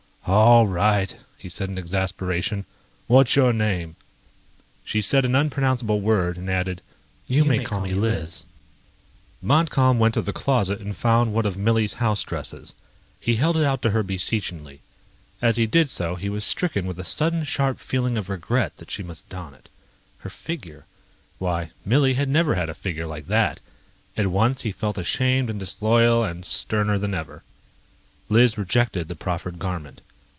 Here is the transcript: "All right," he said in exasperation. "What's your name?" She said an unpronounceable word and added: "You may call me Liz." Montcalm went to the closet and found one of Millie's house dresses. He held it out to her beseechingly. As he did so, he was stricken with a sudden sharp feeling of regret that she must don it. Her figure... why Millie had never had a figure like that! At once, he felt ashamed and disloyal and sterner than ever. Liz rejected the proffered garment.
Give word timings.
"All 0.27 0.65
right," 0.67 1.17
he 1.37 1.49
said 1.49 1.69
in 1.69 1.77
exasperation. 1.77 2.65
"What's 3.07 3.35
your 3.35 3.51
name?" 3.51 3.95
She 4.85 5.01
said 5.01 5.25
an 5.25 5.35
unpronounceable 5.35 5.99
word 5.99 6.37
and 6.37 6.49
added: 6.49 6.81
"You 7.27 7.43
may 7.43 7.63
call 7.65 7.81
me 7.81 7.93
Liz." 7.95 8.45
Montcalm 9.41 9.97
went 9.99 10.13
to 10.13 10.21
the 10.21 10.31
closet 10.31 10.79
and 10.79 10.95
found 10.95 11.33
one 11.33 11.45
of 11.47 11.57
Millie's 11.57 11.95
house 11.95 12.23
dresses. 12.23 12.75
He 13.19 13.35
held 13.37 13.57
it 13.57 13.65
out 13.65 13.81
to 13.81 13.89
her 13.89 14.03
beseechingly. 14.03 14.79
As 15.41 15.57
he 15.57 15.65
did 15.65 15.89
so, 15.89 16.15
he 16.15 16.29
was 16.29 16.45
stricken 16.45 16.85
with 16.85 16.99
a 16.99 17.03
sudden 17.03 17.43
sharp 17.43 17.79
feeling 17.79 18.17
of 18.17 18.29
regret 18.29 18.77
that 18.77 18.91
she 18.91 19.03
must 19.03 19.27
don 19.27 19.53
it. 19.55 19.67
Her 20.19 20.29
figure... 20.29 20.85
why 21.39 21.71
Millie 21.83 22.13
had 22.13 22.29
never 22.29 22.53
had 22.55 22.69
a 22.69 22.75
figure 22.75 23.07
like 23.07 23.25
that! 23.27 23.59
At 24.15 24.27
once, 24.27 24.61
he 24.61 24.71
felt 24.71 24.97
ashamed 24.99 25.49
and 25.49 25.59
disloyal 25.59 26.23
and 26.23 26.45
sterner 26.45 26.97
than 26.99 27.13
ever. 27.15 27.43
Liz 28.29 28.57
rejected 28.57 29.07
the 29.09 29.15
proffered 29.15 29.57
garment. 29.59 29.99